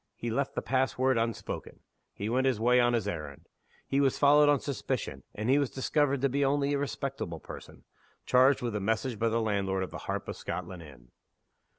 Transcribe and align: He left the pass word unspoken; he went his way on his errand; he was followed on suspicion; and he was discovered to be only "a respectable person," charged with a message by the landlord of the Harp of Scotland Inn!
He 0.15 0.31
left 0.31 0.55
the 0.55 0.63
pass 0.63 0.97
word 0.97 1.19
unspoken; 1.19 1.81
he 2.11 2.27
went 2.27 2.47
his 2.47 2.59
way 2.59 2.79
on 2.79 2.93
his 2.93 3.07
errand; 3.07 3.45
he 3.87 4.01
was 4.01 4.17
followed 4.17 4.49
on 4.49 4.59
suspicion; 4.59 5.21
and 5.35 5.47
he 5.47 5.59
was 5.59 5.69
discovered 5.69 6.21
to 6.21 6.27
be 6.29 6.43
only 6.43 6.73
"a 6.73 6.79
respectable 6.79 7.39
person," 7.39 7.83
charged 8.25 8.63
with 8.63 8.75
a 8.75 8.79
message 8.81 9.19
by 9.19 9.29
the 9.29 9.39
landlord 9.39 9.83
of 9.83 9.91
the 9.91 9.99
Harp 10.09 10.27
of 10.27 10.35
Scotland 10.35 10.81
Inn! 10.81 11.11